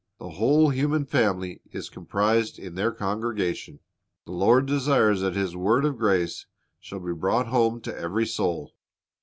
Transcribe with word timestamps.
The 0.17 0.31
whole 0.31 0.71
human 0.71 1.05
family 1.05 1.61
is 1.71 1.87
comprised 1.87 2.57
in 2.57 2.73
their 2.73 2.91
congregation. 2.91 3.81
The 4.25 4.31
Lord 4.31 4.65
desires 4.65 5.21
that 5.21 5.35
His 5.35 5.55
word 5.55 5.85
of 5.85 5.99
grace 5.99 6.47
shall 6.79 7.01
be 7.01 7.13
brought 7.13 7.49
home 7.49 7.79
to 7.81 7.95
every 7.95 8.25
soul. 8.25 8.73